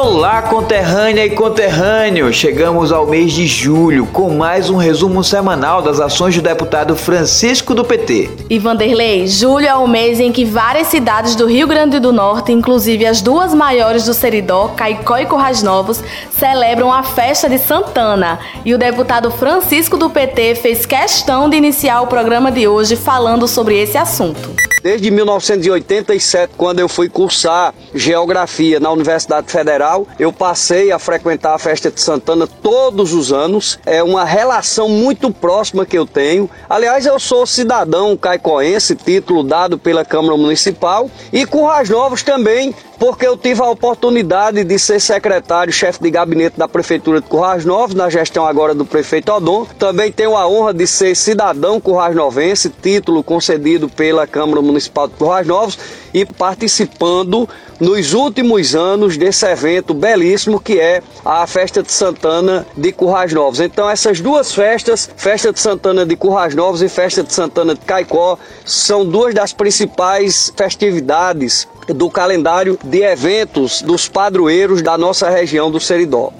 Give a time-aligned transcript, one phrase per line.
[0.00, 2.32] Olá, conterrânea e conterrâneo!
[2.32, 7.74] Chegamos ao mês de julho com mais um resumo semanal das ações do deputado Francisco
[7.74, 8.30] do PT.
[8.48, 12.52] E Vanderlei, julho é o mês em que várias cidades do Rio Grande do Norte,
[12.52, 18.38] inclusive as duas maiores do Seridó, Caicó e Currais Novos, celebram a festa de Santana.
[18.64, 23.48] E o deputado Francisco do PT fez questão de iniciar o programa de hoje falando
[23.48, 24.68] sobre esse assunto.
[24.82, 31.58] Desde 1987, quando eu fui cursar geografia na Universidade Federal, eu passei a frequentar a
[31.58, 33.78] festa de Santana todos os anos.
[33.84, 36.48] É uma relação muito próxima que eu tenho.
[36.68, 43.26] Aliás, eu sou cidadão caicoense, título dado pela Câmara Municipal, e Currais Novos também porque
[43.26, 47.94] eu tive a oportunidade de ser secretário, chefe de gabinete da Prefeitura de Currais Novos,
[47.94, 49.66] na gestão agora do prefeito Odon.
[49.78, 54.90] Também tenho a honra de ser cidadão currais novense, título concedido pela Câmara Municipal de
[54.90, 55.78] Currais Novos
[56.12, 57.48] e participando
[57.80, 63.60] nos últimos anos desse evento belíssimo que é a Festa de Santana de Currais Novos.
[63.60, 67.80] Então essas duas festas, Festa de Santana de Currais Novos e Festa de Santana de
[67.80, 75.70] Caicó, são duas das principais festividades do calendário de eventos dos padroeiros da nossa região
[75.70, 76.32] do Seridó.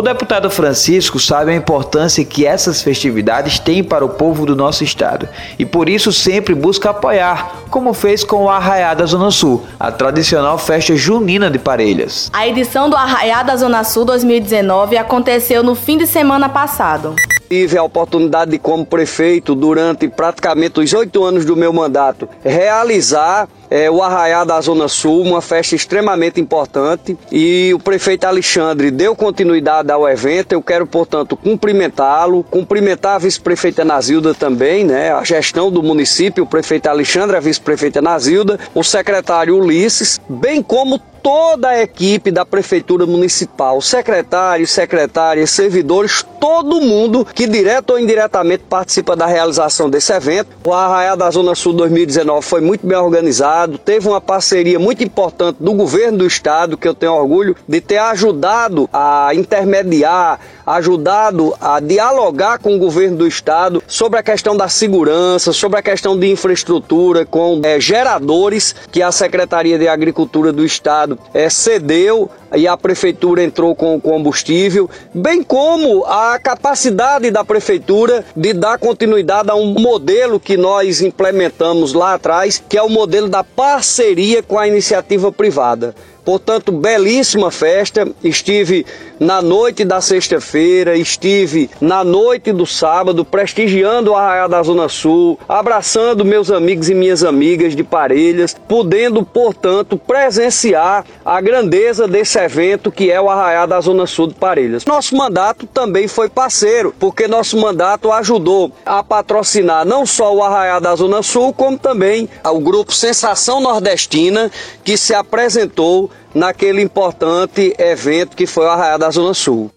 [0.00, 4.82] O deputado Francisco sabe a importância que essas festividades têm para o povo do nosso
[4.82, 9.62] estado e por isso sempre busca apoiar, como fez com o Arraiá da Zona Sul,
[9.78, 12.30] a tradicional festa junina de Parelhas.
[12.32, 17.14] A edição do Arraiá da Zona Sul 2019 aconteceu no fim de semana passado.
[17.50, 23.46] Tive a oportunidade de, como prefeito, durante praticamente os oito anos do meu mandato, realizar
[23.70, 27.16] é, o Arraiá da Zona Sul, uma festa extremamente importante.
[27.30, 30.52] E o prefeito Alexandre deu continuidade ao evento.
[30.52, 35.12] Eu quero, portanto, cumprimentá-lo, cumprimentar a vice-prefeita Nazilda também, né?
[35.12, 41.00] A gestão do município, o prefeito Alexandre, a vice-prefeita Nazilda, o secretário Ulisses, bem como
[41.22, 48.64] toda a equipe da Prefeitura Municipal, secretários, secretárias, servidores, todo mundo que direto ou indiretamente
[48.68, 50.48] participa da realização desse evento.
[50.64, 55.58] O Arraial da Zona Sul 2019 foi muito bem organizado, teve uma parceria muito importante
[55.60, 61.80] do governo do estado, que eu tenho orgulho de ter ajudado a intermediar, ajudado a
[61.80, 66.30] dialogar com o governo do estado sobre a questão da segurança, sobre a questão de
[66.30, 72.66] infraestrutura, com é, geradores que a Secretaria de Agricultura do estado Estado é, cedeu e
[72.66, 79.50] a prefeitura entrou com o combustível, bem como a capacidade da prefeitura de dar continuidade
[79.50, 84.58] a um modelo que nós implementamos lá atrás, que é o modelo da parceria com
[84.58, 85.94] a iniciativa privada.
[86.30, 88.06] Portanto, belíssima festa.
[88.22, 88.86] Estive
[89.18, 95.36] na noite da sexta-feira, estive na noite do sábado, prestigiando o Arraial da Zona Sul,
[95.48, 102.92] abraçando meus amigos e minhas amigas de Parelhas, podendo, portanto, presenciar a grandeza desse evento
[102.92, 104.86] que é o Arraial da Zona Sul de Parelhas.
[104.86, 110.80] Nosso mandato também foi parceiro, porque nosso mandato ajudou a patrocinar não só o Arraial
[110.80, 114.48] da Zona Sul, como também o grupo Sensação Nordestina,
[114.84, 119.70] que se apresentou naquele importante evento que foi o Arraial da Zona Sul.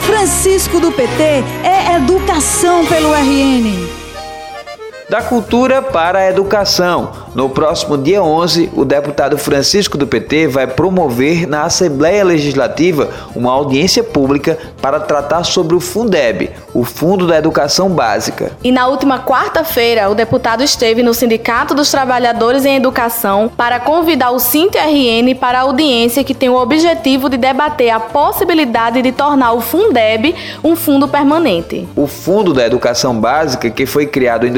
[0.00, 1.22] Francisco do PT
[1.64, 4.01] é educação pelo RN.
[5.12, 7.12] Da cultura para a educação.
[7.34, 13.52] No próximo dia 11, o deputado Francisco do PT vai promover na Assembleia Legislativa uma
[13.52, 18.52] audiência pública para tratar sobre o Fundeb, o Fundo da Educação Básica.
[18.64, 24.30] E na última quarta-feira, o deputado esteve no Sindicato dos Trabalhadores em Educação para convidar
[24.30, 29.52] o RN para a audiência que tem o objetivo de debater a possibilidade de tornar
[29.52, 30.34] o Fundeb
[30.64, 31.86] um fundo permanente.
[31.94, 34.52] O Fundo da Educação Básica, que foi criado em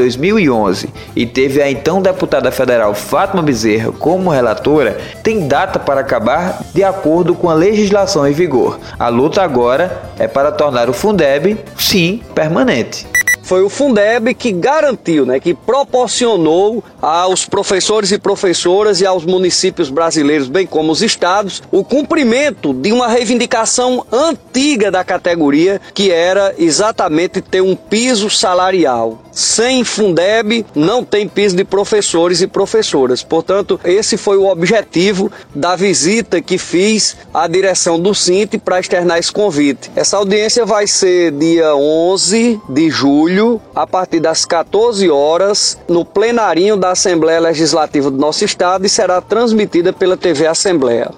[0.45, 6.63] 2011 e teve a então deputada federal Fátima Bezerra como relatora tem data para acabar
[6.73, 8.79] de acordo com a legislação em vigor.
[8.99, 13.07] A luta agora é para tornar o Fundeb, sim, permanente
[13.45, 19.91] foi o Fundeb que garantiu, né, que proporcionou aos professores e professoras e aos municípios
[19.91, 26.55] brasileiros, bem como os estados, o cumprimento de uma reivindicação antiga da categoria, que era
[26.57, 29.24] exatamente ter um piso salarial.
[29.35, 33.23] Sem Fundeb não tem piso de professores e professoras.
[33.23, 39.19] Portanto, esse foi o objetivo da visita que fiz à direção do Sinte para externar
[39.19, 39.91] esse convite.
[39.97, 46.77] Essa audiência vai ser dia 11 de julho, a partir das 14 horas, no plenarinho
[46.77, 51.11] da Assembleia Legislativa do nosso estado e será transmitida pela TV Assembleia.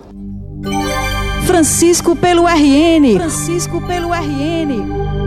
[1.46, 3.14] Francisco pelo RN.
[3.18, 5.25] Francisco pelo RN.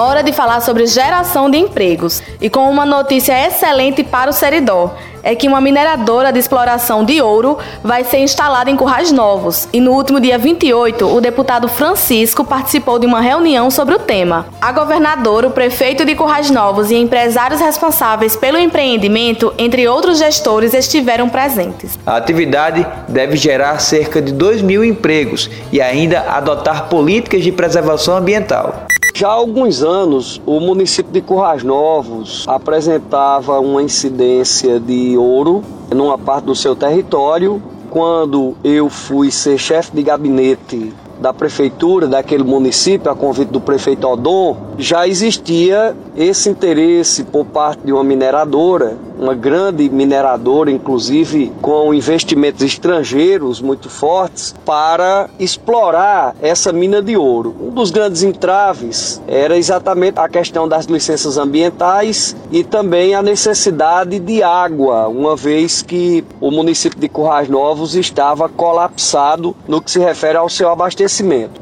[0.00, 4.94] Hora de falar sobre geração de empregos e com uma notícia excelente para o Seridó
[5.24, 9.68] é que uma mineradora de exploração de ouro vai ser instalada em Currais Novos.
[9.72, 14.46] E no último dia 28, o deputado Francisco participou de uma reunião sobre o tema.
[14.60, 20.74] A governadora, o prefeito de Currais Novos e empresários responsáveis pelo empreendimento, entre outros gestores,
[20.74, 21.98] estiveram presentes.
[22.06, 28.16] A atividade deve gerar cerca de 2 mil empregos e ainda adotar políticas de preservação
[28.16, 28.86] ambiental.
[29.18, 35.60] Já há alguns anos, o município de Currais Novos apresentava uma incidência de ouro
[35.92, 37.60] numa parte do seu território.
[37.90, 44.06] Quando eu fui ser chefe de gabinete da prefeitura daquele município, a convite do prefeito
[44.06, 51.92] Odon, já existia esse interesse por parte de uma mineradora, uma grande mineradora, inclusive com
[51.92, 57.54] investimentos estrangeiros muito fortes, para explorar essa mina de ouro.
[57.60, 64.18] Um dos grandes entraves era exatamente a questão das licenças ambientais e também a necessidade
[64.20, 69.98] de água, uma vez que o município de Currais Novos estava colapsado no que se
[69.98, 71.07] refere ao seu abastecimento.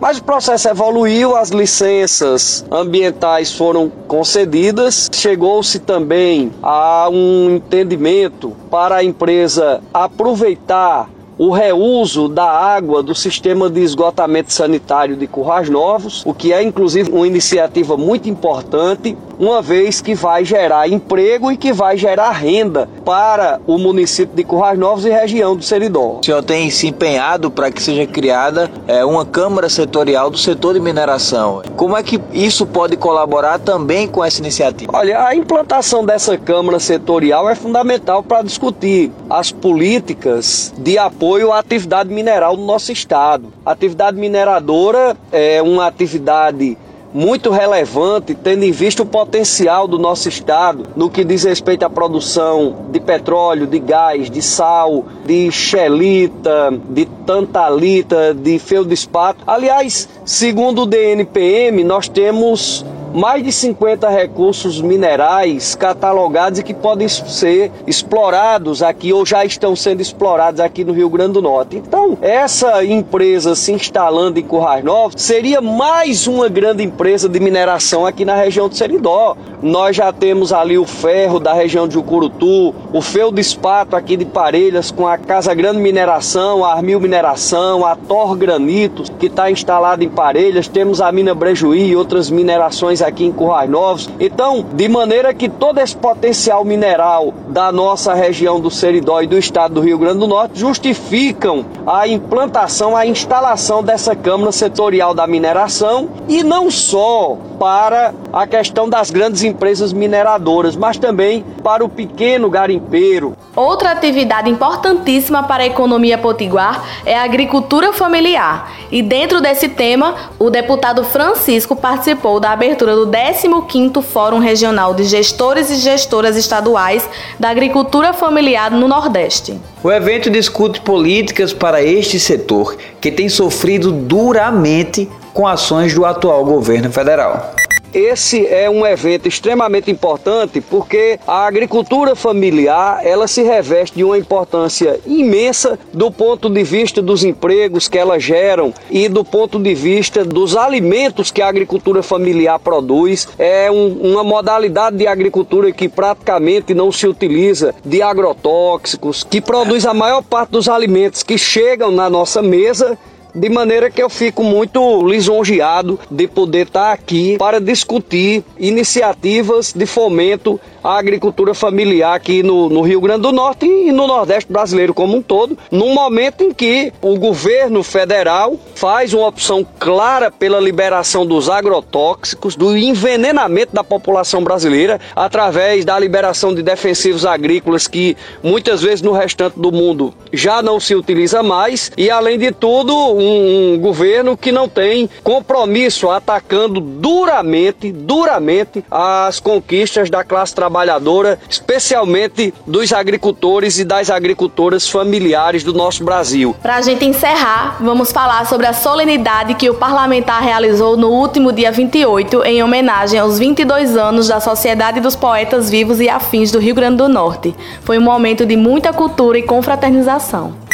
[0.01, 8.97] Mas o processo evoluiu, as licenças ambientais foram concedidas, chegou-se também a um entendimento para
[8.97, 11.09] a empresa aproveitar
[11.39, 16.63] o reuso da água do sistema de esgotamento sanitário de Currais Novos, o que é
[16.63, 22.31] inclusive uma iniciativa muito importante, uma vez que vai gerar emprego e que vai gerar
[22.31, 26.19] renda para o município de Currais Novos e região do Seridó.
[26.21, 30.75] O senhor tem se empenhado para que seja criada é, uma Câmara Setorial do setor
[30.75, 31.63] de mineração.
[31.77, 34.93] Como é que isso pode colaborar também com essa iniciativa?
[34.95, 41.59] Olha, a implantação dessa Câmara Setorial é fundamental para discutir as políticas de apoio à
[41.59, 43.53] atividade mineral no nosso estado.
[43.65, 46.77] A atividade mineradora é uma atividade
[47.17, 51.89] muito relevante, tendo em vista o potencial do nosso estado no que diz respeito à
[51.89, 59.43] produção de petróleo, de gás, de sal, de xelita, de tantalita, de feldespato.
[59.47, 62.85] Aliás, segundo o DNPM, nós temos
[63.17, 69.75] mais de 50 recursos minerais catalogados e que podem ser explorados aqui ou já estão
[69.75, 71.79] sendo explorados aqui no Rio Grande do Norte.
[71.79, 78.05] Então, essa empresa se instalando em Currais Novos seria mais uma grande empresa de mineração
[78.05, 79.35] aqui na região do Seridó.
[79.63, 84.91] Nós já temos ali o ferro da região de Jucurutu, o Feldespato aqui de Parelhas
[84.91, 90.09] com a Casa Grande Mineração, a Armil Mineração, a Tor Granitos que está instalada em
[90.11, 94.11] Parelhas, temos a Mina Brejuí e outras minerações aqui em Currais Novos.
[94.19, 99.39] Então, de maneira que todo esse potencial mineral da nossa região do Seridó e do
[99.39, 105.27] estado do Rio Grande do Norte justificam a implantação, a instalação dessa Câmara Setorial da
[105.27, 111.89] Mineração e não só para a questão das grandes empresas mineradoras, mas também para o
[111.89, 113.37] pequeno garimpeiro.
[113.55, 118.71] Outra atividade importantíssima para a economia potiguar é a agricultura familiar.
[118.93, 125.05] E dentro desse tema, o deputado Francisco participou da abertura do 15º Fórum Regional de
[125.05, 127.09] Gestores e Gestoras Estaduais
[127.41, 129.59] da Agricultura Familiar no Nordeste.
[129.83, 136.45] O evento discute políticas para este setor, que tem sofrido duramente com ações do atual
[136.45, 137.55] governo federal.
[137.95, 144.19] Esse é um evento extremamente importante porque a agricultura familiar ela se reveste de uma
[144.19, 149.75] importância imensa do ponto de vista dos empregos que elas geram e do ponto de
[149.75, 153.29] vista dos alimentos que a agricultura familiar produz.
[153.39, 159.87] É um, uma modalidade de agricultura que praticamente não se utiliza de agrotóxicos, que produz
[159.87, 162.99] a maior parte dos alimentos que chegam na nossa mesa
[163.37, 169.85] de maneira que eu fico muito lisonjeado de poder estar aqui para discutir iniciativas de
[169.85, 174.95] fomento à agricultura familiar aqui no, no Rio Grande do Norte e no Nordeste brasileiro
[174.95, 180.59] como um todo, num momento em que o governo federal faz uma opção clara pela
[180.59, 188.17] liberação dos agrotóxicos, do envenenamento da população brasileira através da liberação de defensivos agrícolas que
[188.43, 191.93] muitas vezes no restante do mundo já não se utiliza mais.
[191.99, 192.95] E além de tudo
[193.27, 201.39] um, um governo que não tem compromisso atacando duramente, duramente as conquistas da classe trabalhadora,
[201.49, 206.55] especialmente dos agricultores e das agricultoras familiares do nosso Brasil.
[206.63, 211.53] Para a gente encerrar, vamos falar sobre a solenidade que o parlamentar realizou no último
[211.53, 216.59] dia 28 em homenagem aos 22 anos da Sociedade dos Poetas Vivos e Afins do
[216.59, 217.55] Rio Grande do Norte.
[217.83, 220.66] Foi um momento de muita cultura e confraternização.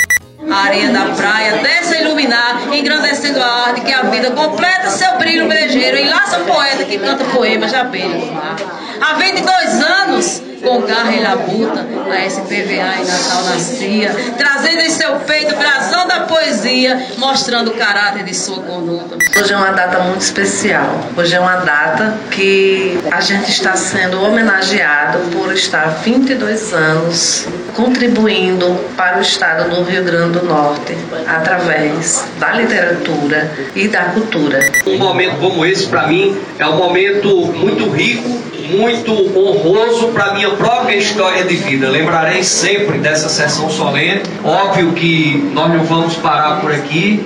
[0.52, 5.16] A areia da praia, desce a iluminar, engrandecendo a arte, que a vida completa seu
[5.18, 8.56] brilho brejeiro, enlaça poeta que canta poemas de abelha do mar.
[9.00, 15.16] Há 22 anos, com garra e labuta, a SPVA em Natal nascia, trazendo em seu
[15.16, 19.18] peito brasão da poesia, mostrando o caráter de sua conduta.
[19.38, 21.00] Hoje é uma data muito especial.
[21.16, 28.78] Hoje é uma data que a gente está sendo homenageado por estar 22 anos contribuindo
[28.96, 34.60] para o estado do Rio Grande do Norte através da literatura e da cultura.
[34.86, 40.50] Um momento como esse para mim é um momento muito rico muito honroso para minha
[40.50, 41.88] própria história de vida.
[41.88, 44.22] Lembrarei sempre dessa sessão solene.
[44.44, 47.24] Óbvio que nós não vamos parar por aqui.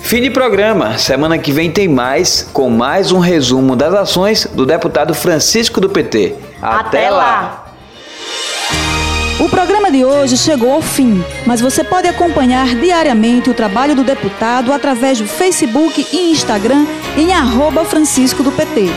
[0.00, 0.98] Fim de programa.
[0.98, 5.88] Semana que vem tem mais, com mais um resumo das ações do deputado Francisco do
[5.88, 6.34] PT.
[6.60, 7.64] Até, Até lá.
[9.40, 14.04] O programa de hoje chegou ao fim, mas você pode acompanhar diariamente o trabalho do
[14.04, 18.90] deputado através do Facebook e Instagram em arroba Francisco do PT.